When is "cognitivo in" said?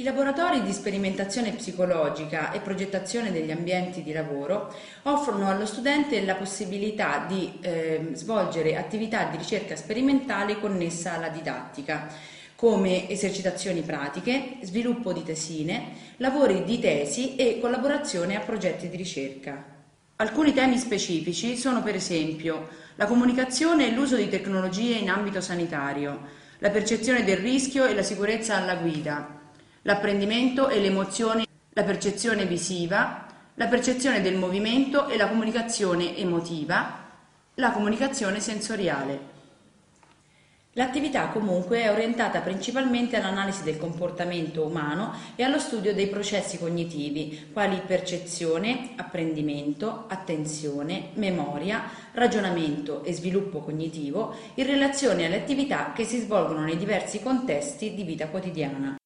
53.58-54.66